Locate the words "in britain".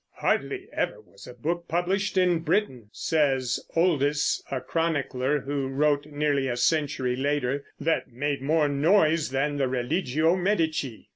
2.17-2.89